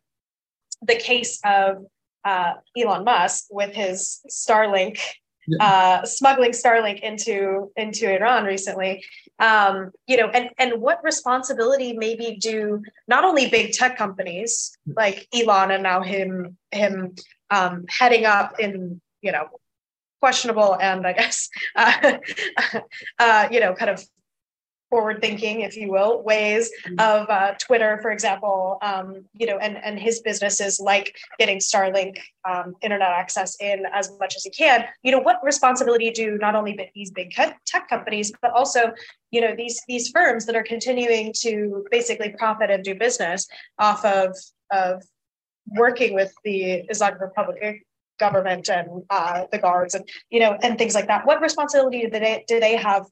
[0.82, 1.84] the case of
[2.24, 5.00] uh, Elon Musk with his Starlink
[5.61, 9.04] uh, smuggling Starlink into into Iran recently.
[9.38, 15.26] Um, you know, and and what responsibility maybe do not only big tech companies like
[15.34, 17.14] Elon and now him him
[17.50, 19.48] um, heading up in you know
[20.20, 22.18] questionable and I guess uh,
[23.18, 24.04] uh, you know kind of
[24.90, 26.98] forward thinking, if you will, ways mm-hmm.
[26.98, 32.18] of uh, Twitter, for example, um, you know, and, and his businesses like getting Starlink
[32.48, 36.55] um, internet access in as much as he can, you know, what responsibility do not
[36.55, 38.92] only these big tech companies, but also,
[39.31, 43.46] you know, these, these firms that are continuing to basically profit and do business
[43.79, 44.37] off of,
[44.70, 45.03] of
[45.66, 47.85] working with the Islamic Republic
[48.18, 51.27] government and uh, the guards and, you know, and things like that.
[51.27, 53.07] What responsibility do they, do they have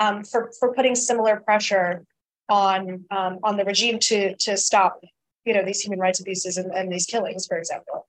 [0.00, 2.04] um, for for putting similar pressure
[2.48, 5.00] on um, on the regime to to stop
[5.44, 8.08] you know these human rights abuses and, and these killings, for example.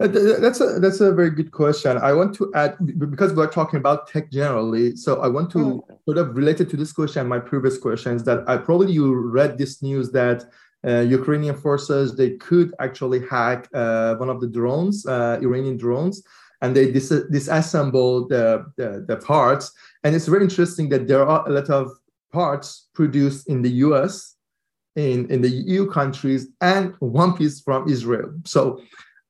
[0.00, 0.08] Uh,
[0.40, 1.98] that's a that's a very good question.
[1.98, 4.96] I want to add because we're talking about tech generally.
[4.96, 5.80] So I want to mm.
[6.04, 9.82] sort of related to this question, my previous questions that I probably you read this
[9.82, 10.44] news that
[10.86, 16.22] uh, Ukrainian forces they could actually hack uh, one of the drones, uh, Iranian drones,
[16.60, 19.72] and they dis- disassemble the, the, the parts.
[20.04, 21.90] And it's very interesting that there are a lot of
[22.32, 24.36] parts produced in the US,
[24.96, 28.32] in, in the EU countries, and one piece from Israel.
[28.44, 28.80] So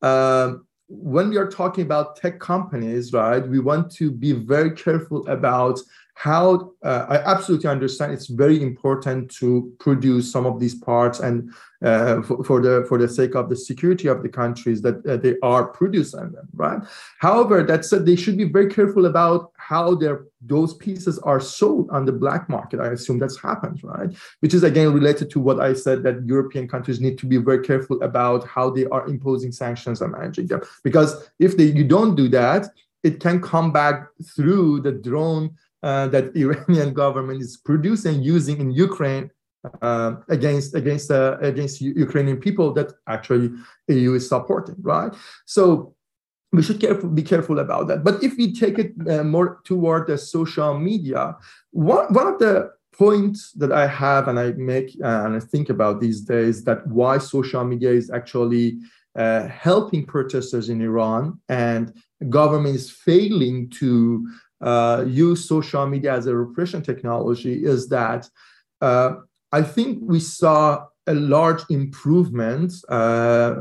[0.02, 5.26] um, when we are talking about tech companies, right, we want to be very careful
[5.28, 5.78] about
[6.14, 11.52] how uh, I absolutely understand it's very important to produce some of these parts and
[11.80, 15.16] uh, for, for, the for the sake of the security of the countries that uh,
[15.16, 16.80] they are producing them, right?
[17.20, 21.90] However, that said, they should be very careful about how their those pieces are sold
[21.90, 22.80] on the black market.
[22.80, 24.10] I assume that's happened, right?
[24.40, 27.62] Which is again related to what I said that European countries need to be very
[27.62, 30.62] careful about how they are imposing sanctions and managing them.
[30.82, 32.62] Because if they, you don't do that,
[33.02, 33.96] it can come back
[34.34, 35.44] through the drone
[35.82, 39.30] uh, that Iranian government is producing using in Ukraine
[39.82, 43.50] uh, against against uh, against Ukrainian people that actually
[43.88, 45.12] EU is supporting, right?
[45.44, 45.94] So
[46.52, 48.04] we should careful, be careful about that.
[48.04, 51.36] But if we take it uh, more toward the social media,
[51.70, 55.68] one, one of the points that I have and I make uh, and I think
[55.68, 58.78] about these days that why social media is actually
[59.14, 61.92] uh, helping protesters in Iran and
[62.28, 64.28] government is failing to
[64.60, 68.28] uh, use social media as a repression technology is that
[68.80, 69.14] uh,
[69.52, 73.54] I think we saw a large improvement uh,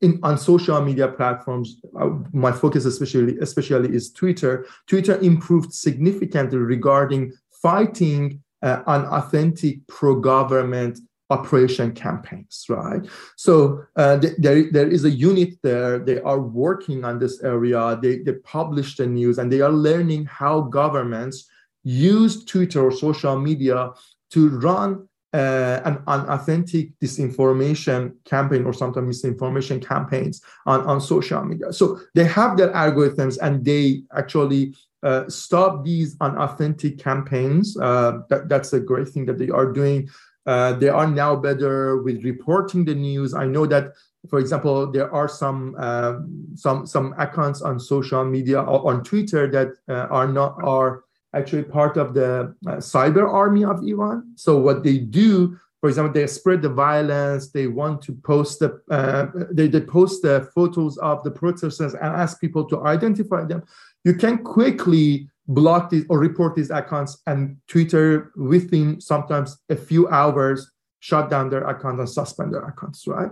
[0.00, 4.66] in, on social media platforms, uh, my focus especially especially is Twitter.
[4.86, 10.98] Twitter improved significantly regarding fighting uh, unauthentic pro-government
[11.30, 13.02] operation campaigns, right?
[13.36, 15.98] So uh, th- there, there is a unit there.
[15.98, 17.98] They are working on this area.
[18.00, 21.48] They, they publish the news and they are learning how governments
[21.82, 23.90] use Twitter or social media
[24.32, 31.72] to run uh, an unauthentic disinformation campaign or sometimes misinformation campaigns on, on social media.
[31.72, 37.76] So they have their algorithms and they actually uh, stop these unauthentic campaigns.
[37.76, 40.08] Uh, that, that's a great thing that they are doing.
[40.46, 43.34] Uh, they are now better with reporting the news.
[43.34, 43.92] I know that,
[44.30, 46.16] for example, there are some uh,
[46.54, 51.64] some some accounts on social media or on Twitter that uh, are not are actually
[51.64, 54.32] part of the uh, cyber army of Iran.
[54.36, 57.50] So what they do, for example, they spread the violence.
[57.50, 62.04] They want to post the uh, they, they post the photos of the protesters and
[62.04, 63.62] ask people to identify them.
[64.04, 70.08] You can quickly block these or report these accounts, and Twitter within sometimes a few
[70.08, 70.70] hours
[71.00, 73.06] shut down their account and suspend their accounts.
[73.06, 73.30] Right.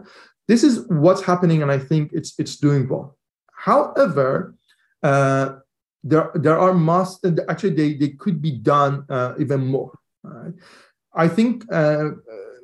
[0.48, 3.16] This is what's happening, and I think it's it's doing well.
[3.54, 4.54] However,
[5.02, 5.56] uh,
[6.04, 9.92] there there are must actually they, they could be done uh, even more
[10.24, 10.54] right?
[11.14, 12.10] i think uh,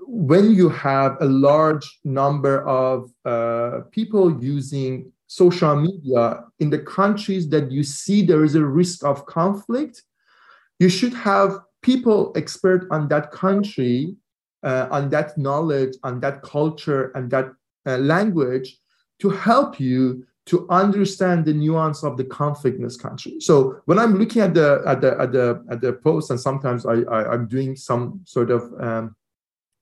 [0.07, 7.49] when you have a large number of uh, people using social media in the countries
[7.51, 10.03] that you see there is a risk of conflict
[10.79, 14.17] you should have people expert on that country
[14.65, 17.53] uh, on that knowledge on that culture and that
[17.87, 18.79] uh, language
[19.21, 23.37] to help you to understand the nuance of the conflict in this country.
[23.41, 26.87] So when I'm looking at the at the at the at the post, and sometimes
[26.87, 29.15] I, I am doing some sort of um,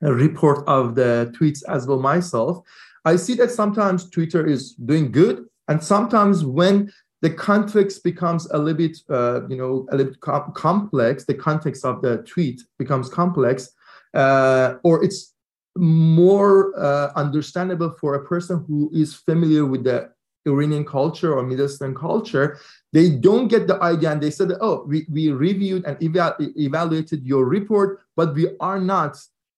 [0.00, 2.66] report of the tweets as well myself,
[3.04, 8.58] I see that sometimes Twitter is doing good, and sometimes when the context becomes a
[8.58, 11.24] little bit, uh, you know, a little com- complex.
[11.24, 13.70] The context of the tweet becomes complex,
[14.14, 15.32] uh, or it's
[15.76, 20.10] more uh, understandable for a person who is familiar with the
[20.46, 22.58] Iranian culture or Middle Eastern culture,
[22.92, 27.24] they don't get the idea and they said, oh, we, we reviewed and eva- evaluated
[27.26, 29.16] your report, but we are not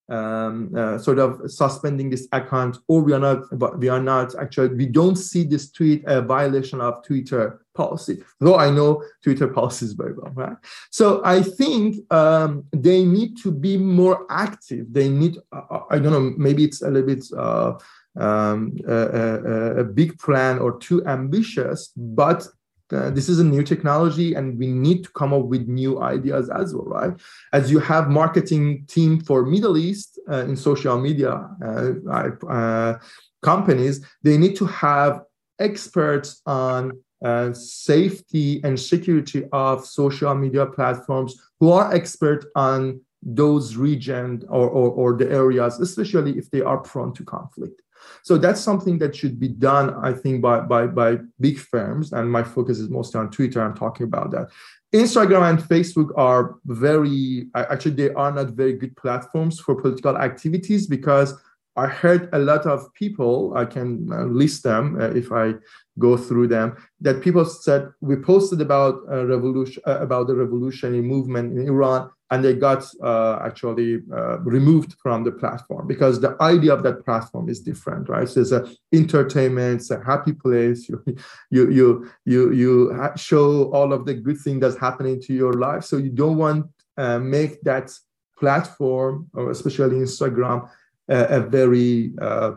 [0.09, 4.69] um, uh, sort of suspending this account or we are not we are not actually
[4.75, 9.93] we don't see this tweet a violation of twitter policy though i know twitter policies
[9.93, 10.57] very well right?
[10.89, 14.91] So i think um, they need to be more active.
[14.91, 17.77] They need uh, i don't know maybe it's a little bit uh,
[18.17, 22.47] um, a, a, a, big plan or too ambitious, but
[22.91, 26.49] uh, this is a new technology and we need to come up with new ideas
[26.49, 27.13] as well, right?
[27.53, 32.97] As you have marketing team for Middle East uh, in social media uh, uh
[33.41, 35.21] companies, they need to have
[35.59, 36.91] experts on
[37.23, 44.69] uh, safety and security of social media platforms who are expert on those regions or,
[44.69, 47.81] or, or the areas, especially if they are prone to conflict.
[48.23, 52.13] So that's something that should be done, I think, by, by, by big firms.
[52.13, 53.61] And my focus is mostly on Twitter.
[53.61, 54.49] I'm talking about that.
[54.93, 60.87] Instagram and Facebook are very, actually, they are not very good platforms for political activities
[60.87, 61.35] because
[61.79, 65.45] I heard a lot of people, I can uh, list them uh, if I
[65.97, 66.67] go through them,
[67.05, 72.09] that people said, we posted about a revolution, uh, about the revolutionary movement in Iran,
[72.31, 77.03] and they got uh, actually uh, removed from the platform because the idea of that
[77.05, 78.29] platform is different, right?
[78.29, 78.61] So it's a
[78.93, 80.79] entertainment, it's a happy place.
[80.89, 80.99] You
[81.55, 81.87] you you
[82.25, 82.71] you you
[83.15, 85.83] show all of the good thing that's happening to your life.
[85.89, 86.67] So you don't want
[86.97, 87.87] uh, make that
[88.39, 90.69] platform, or especially Instagram,
[91.09, 92.51] a very uh,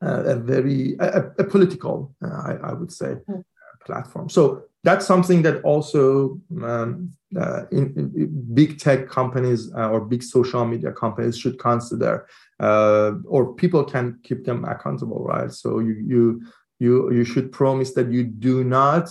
[0.00, 3.42] a very a, a political, uh, I, I, would say, mm.
[3.86, 4.28] platform.
[4.28, 10.22] So that's something that also um, uh, in, in big tech companies uh, or big
[10.22, 12.26] social media companies should consider,
[12.60, 15.50] uh, or people can keep them accountable, right?
[15.50, 16.42] So you you
[16.80, 19.08] you you should promise that you do not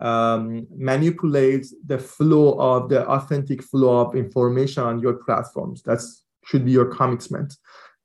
[0.00, 5.82] um, manipulate the flow of the authentic flow of information on your platforms.
[5.82, 6.00] That
[6.44, 7.56] should be your commitment.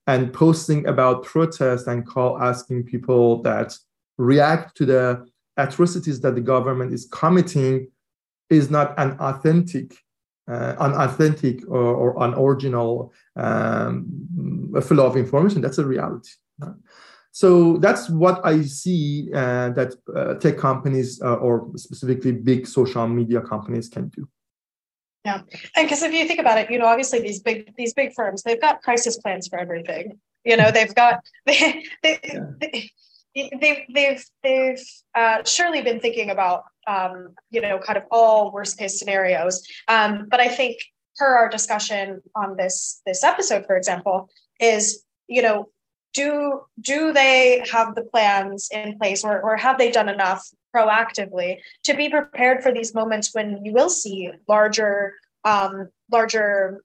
[0.06, 3.78] And posting about protests and call asking people that
[4.18, 5.26] react to the
[5.58, 7.88] atrocities that the government is committing
[8.50, 9.96] is not an authentic,
[10.52, 15.62] uh, unauthentic or, or unoriginal um, flow of information.
[15.62, 16.32] That's a reality.
[17.32, 23.08] So that's what I see uh, that uh, tech companies uh, or specifically big social
[23.08, 24.28] media companies can do.
[25.26, 25.42] Yeah,
[25.76, 28.44] and because if you think about it, you know, obviously these big these big firms
[28.44, 30.20] they've got crisis plans for everything.
[30.44, 32.46] You know, they've got they, they, yeah.
[32.60, 32.92] they
[33.34, 34.84] they've they've they've
[35.16, 39.66] uh, surely been thinking about um, you know kind of all worst case scenarios.
[39.88, 40.78] Um, but I think
[41.18, 45.70] per our discussion on this this episode, for example, is you know
[46.14, 51.60] do do they have the plans in place or, or have they done enough proactively
[51.84, 55.14] to be prepared for these moments when you will see larger
[55.46, 56.82] um, larger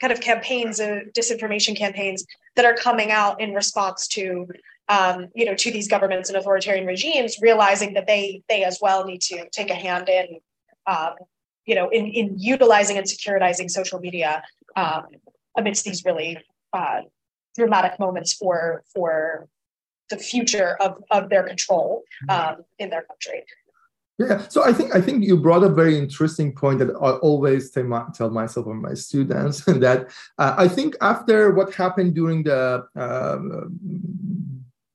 [0.00, 2.24] kind of campaigns of disinformation campaigns
[2.54, 4.46] that are coming out in response to
[4.88, 9.04] um, you know, to these governments and authoritarian regimes, realizing that they they as well
[9.04, 10.40] need to take a hand in,
[10.86, 11.14] um,
[11.66, 14.42] you know, in in utilizing and securitizing social media
[14.76, 15.06] um,
[15.56, 16.38] amidst these really
[16.72, 17.02] uh,
[17.56, 19.46] dramatic moments for for
[20.10, 23.44] the future of of their control um, in their country.
[24.18, 27.70] Yeah, so I think I think you brought a very interesting point that I always
[27.70, 32.42] tell, my, tell myself and my students that uh, I think after what happened during
[32.42, 33.38] the uh,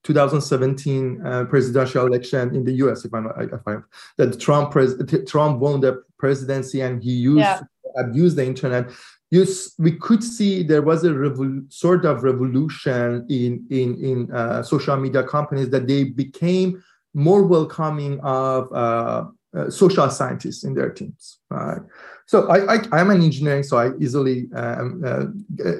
[0.03, 3.05] 2017 uh, presidential election in the U.S.
[3.05, 3.85] If I'm, if I'm
[4.17, 7.61] that Trump pres- Trump won the presidency and he used yeah.
[7.97, 8.91] abused the internet.
[9.33, 9.47] You,
[9.79, 14.95] we could see there was a revol- sort of revolution in in in uh, social
[14.95, 16.83] media companies that they became
[17.27, 19.25] more welcoming of uh,
[19.57, 21.39] uh social scientists in their teams.
[21.49, 21.81] Right.
[22.27, 25.25] So I, I am an engineer, so I easily um, uh,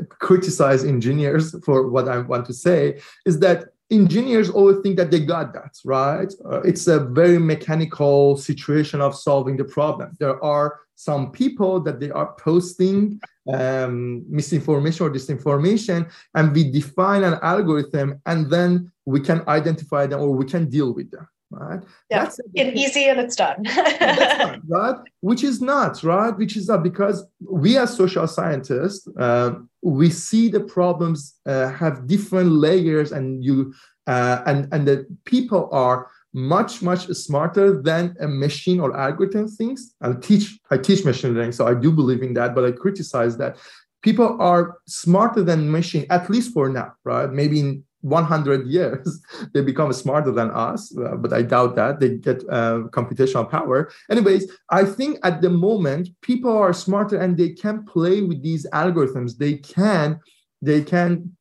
[0.09, 2.99] criticize engineers for what I want to say.
[3.25, 6.31] Is that engineers always think that they got that right?
[6.45, 10.15] Uh, it's a very mechanical situation of solving the problem.
[10.19, 13.19] There are some people that they are posting
[13.51, 20.21] um, misinformation or disinformation and we define an algorithm and then we can identify them
[20.21, 21.81] or we can deal with them right?
[22.09, 23.63] Yeah that's it's easy and it's done.
[24.67, 24.95] Right?
[25.21, 26.35] Which is not right?
[26.37, 29.51] Which is not because we as social scientists uh,
[29.81, 33.73] we see the problems uh, have different layers and you
[34.07, 39.93] uh, and and the people are much much smarter than a machine or algorithm thinks.
[40.01, 43.37] I teach i teach machine learning so i do believe in that but i criticize
[43.37, 43.57] that.
[44.01, 47.29] People are smarter than machine at least for now right?
[47.31, 49.21] Maybe in 100 years
[49.53, 51.99] they become smarter than us uh, but i doubt that.
[51.99, 53.91] They get uh, computational power.
[54.09, 58.67] Anyways i think at the moment people are smarter and they can play with these
[58.71, 59.37] algorithms.
[59.37, 60.19] They can
[60.61, 61.35] they can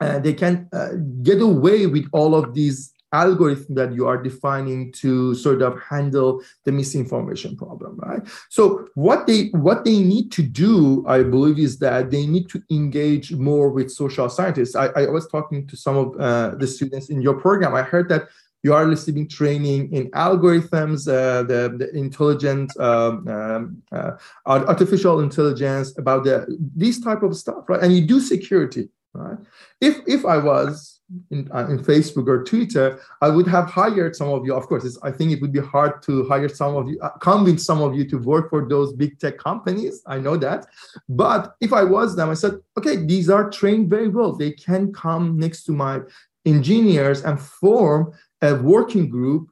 [0.00, 0.92] uh, they can uh,
[1.22, 6.42] get away with all of these algorithm that you are defining to sort of handle
[6.64, 8.22] the misinformation problem right?
[8.48, 12.62] So what they what they need to do i believe is that they need to
[12.70, 14.74] engage more with social scientists.
[14.76, 17.74] I, I was talking to some of uh, the students in your program.
[17.74, 18.28] I heard that
[18.62, 24.12] you are receiving training in algorithms, uh, the, the intelligent, um, um, uh,
[24.46, 26.46] artificial intelligence, about the
[26.76, 27.82] these type of stuff, right?
[27.82, 29.38] And you do security, right?
[29.80, 31.00] If if I was
[31.30, 34.54] in, uh, in Facebook or Twitter, I would have hired some of you.
[34.54, 37.64] Of course, I think it would be hard to hire some of you, uh, convince
[37.64, 40.02] some of you to work for those big tech companies.
[40.06, 40.66] I know that.
[41.08, 44.32] But if I was them, I said, okay, these are trained very well.
[44.32, 46.00] They can come next to my
[46.46, 49.50] engineers and form a working group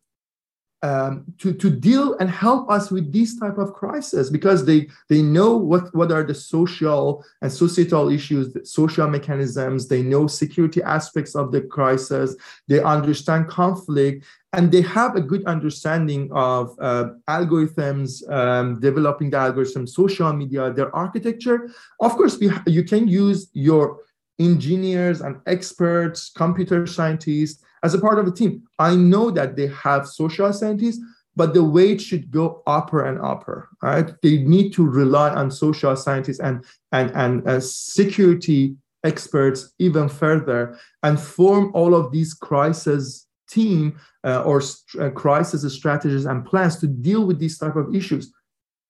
[0.83, 5.23] um, to, to deal and help us with these type of crisis because they they
[5.23, 9.89] know what what are the social and societal issues social mechanisms.
[9.89, 12.37] They know security aspects of the crisis.
[12.69, 19.37] They understand conflict and they have a good understanding of uh, algorithms um, developing the
[19.37, 21.71] algorithms social media their architecture.
[22.01, 23.99] Of course we, you can use your
[24.39, 28.63] engineers and experts computer scientists as a part of a team.
[28.79, 31.01] I know that they have social scientists,
[31.37, 34.13] but the weight should go upper and upper, right?
[34.23, 40.77] They need to rely on social scientists and and and uh, security experts even further
[41.03, 46.77] and form all of these crisis team uh, or st- uh, crisis strategies and plans
[46.77, 48.33] to deal with these type of issues.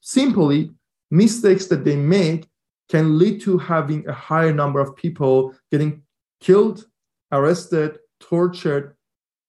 [0.00, 0.70] Simply,
[1.10, 2.48] mistakes that they make
[2.88, 6.02] can lead to having a higher number of people getting
[6.40, 6.86] killed,
[7.32, 8.96] arrested, tortured,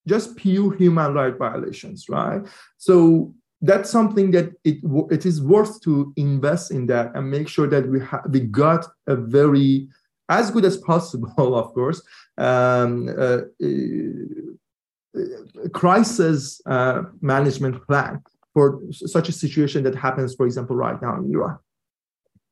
[0.08, 2.42] just pure human right violations, right?
[2.78, 4.78] So that's something that it
[5.12, 8.86] it is worth to invest in that and make sure that we have we got
[9.08, 9.90] a very
[10.30, 12.02] as good as possible, of course,
[12.38, 13.42] um, uh,
[15.16, 18.22] uh, crisis uh, management plan
[18.54, 21.58] for such a situation that happens, for example, right now in Iran.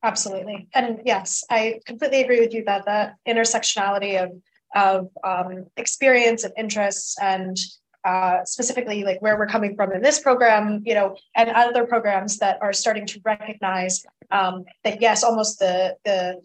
[0.03, 4.31] Absolutely, and yes, I completely agree with you that the intersectionality of
[4.75, 7.57] of um, experience and interests and
[8.07, 12.37] uh, specifically like where we're coming from in this program, you know, and other programs
[12.37, 16.41] that are starting to recognize um, that yes, almost the the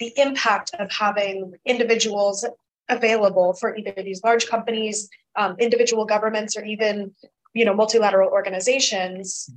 [0.00, 2.44] the impact of having individuals
[2.88, 7.14] available for either these large companies, um, individual governments, or even
[7.52, 9.48] you know multilateral organizations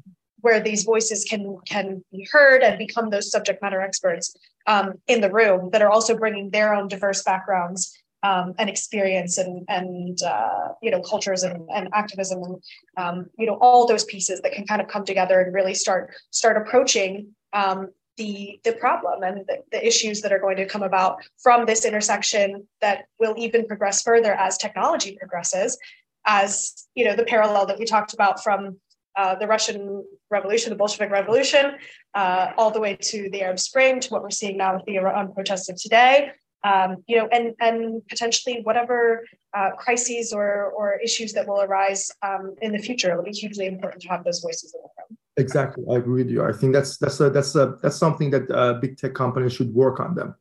[0.41, 4.35] where these voices can can be heard and become those subject matter experts
[4.67, 7.97] um, in the room that are also bringing their own diverse backgrounds
[8.27, 12.63] um, and experience and and uh, you know cultures and, and activism and
[12.97, 16.13] um, you know all those pieces that can kind of come together and really start
[16.31, 20.83] start approaching um, the the problem and the, the, issues that are going to come
[20.83, 25.77] about from this intersection that will even progress further as technology progresses
[26.25, 28.77] as you know the parallel that we talked about from
[29.15, 31.65] uh, the Russian Revolution, the Bolshevik Revolution,
[32.13, 34.97] uh, all the way to the Arab Spring, to what we're seeing now with the
[34.97, 36.29] Iran protests of today,
[36.63, 42.11] um, you know, and and potentially whatever uh, crises or or issues that will arise
[42.21, 43.11] um, in the future.
[43.11, 45.17] It'll be hugely important to have those voices in the room.
[45.37, 46.43] Exactly, I agree with you.
[46.43, 49.73] I think that's that's a, that's a, that's something that uh, big tech companies should
[49.73, 50.35] work on them.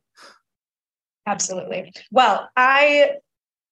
[1.27, 1.93] Absolutely.
[2.11, 3.17] Well, I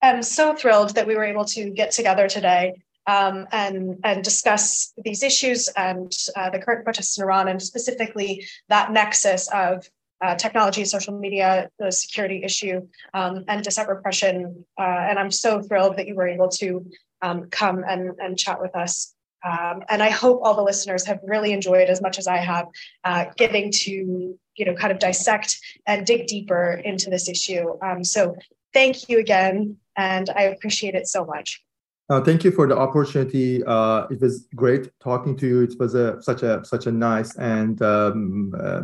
[0.02, 2.74] am so thrilled that we were able to get together today
[3.08, 8.46] um, and and discuss these issues and uh, the current protests in Iran, and specifically
[8.70, 9.90] that nexus of
[10.22, 14.66] uh, technology, social media, the security issue, um, and dissent repression.
[14.80, 16.86] Uh, and I'm so thrilled that you were able to
[17.22, 21.20] um, come and, and chat with us um, and I hope all the listeners have
[21.24, 22.66] really enjoyed as much as I have
[23.04, 27.78] uh, getting to, you know, kind of dissect and dig deeper into this issue.
[27.82, 28.36] Um, so
[28.74, 31.62] thank you again, and I appreciate it so much.
[32.10, 33.64] Uh, thank you for the opportunity.
[33.64, 35.62] Uh, it was great talking to you.
[35.62, 38.82] It was a such a such a nice and um, uh,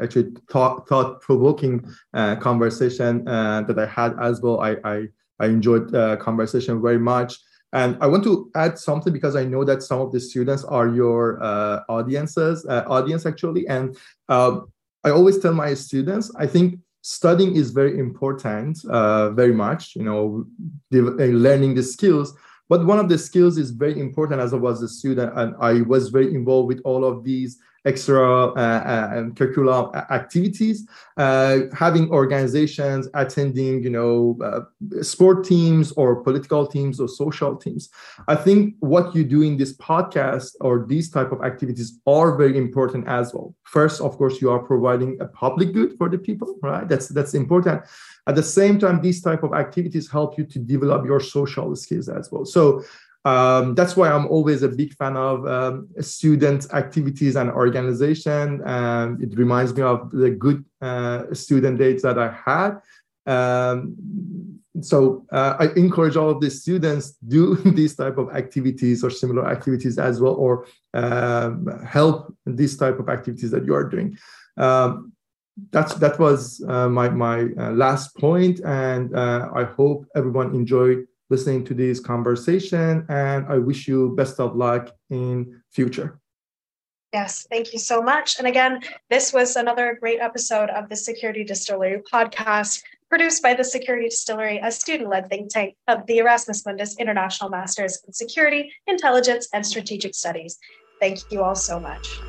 [0.00, 1.84] actually thought thought provoking
[2.14, 4.60] uh, conversation uh, that I had as well.
[4.60, 7.38] I I, I enjoyed the conversation very much.
[7.72, 10.88] And I want to add something because I know that some of the students are
[10.88, 13.66] your uh, audiences, uh, audience actually.
[13.68, 13.96] And
[14.28, 14.60] uh,
[15.04, 20.02] I always tell my students, I think studying is very important, uh, very much, you
[20.02, 20.44] know,
[20.92, 22.34] uh, learning the skills.
[22.68, 25.82] But one of the skills is very important as I was a student and I
[25.82, 33.08] was very involved with all of these extra uh, uh, curriculum activities, uh, having organizations
[33.14, 37.88] attending, you know, uh, sport teams or political teams or social teams.
[38.28, 42.58] I think what you do in this podcast or these type of activities are very
[42.58, 43.54] important as well.
[43.64, 46.86] First, of course, you are providing a public good for the people, right?
[46.88, 47.82] That's that's important.
[48.26, 52.08] At the same time, these type of activities help you to develop your social skills
[52.08, 52.44] as well.
[52.44, 52.84] So
[53.24, 58.66] um, that's why I'm always a big fan of um, student activities and organization.
[58.66, 62.80] Um, it reminds me of the good uh, student dates that I had.
[63.26, 69.10] Um, so uh, I encourage all of the students do these type of activities or
[69.10, 74.16] similar activities as well, or um, help these type of activities that you are doing.
[74.56, 75.12] Um,
[75.72, 81.06] that's that was uh, my my uh, last point, and uh, I hope everyone enjoyed
[81.30, 86.18] listening to this conversation and I wish you best of luck in future.
[87.12, 88.38] Yes, thank you so much.
[88.38, 93.64] And again, this was another great episode of the Security Distillery podcast produced by the
[93.64, 99.48] Security Distillery, a student-led think tank of the Erasmus Mundus International Masters in Security, Intelligence,
[99.52, 100.58] and Strategic Studies.
[101.00, 102.20] Thank you all so much.